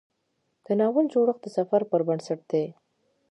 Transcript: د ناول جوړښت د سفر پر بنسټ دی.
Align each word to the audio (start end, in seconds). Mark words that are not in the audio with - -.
د 0.65 0.67
ناول 0.79 1.05
جوړښت 1.13 1.41
د 1.43 1.47
سفر 1.57 1.81
پر 1.89 2.01
بنسټ 2.07 2.39
دی. 2.51 2.65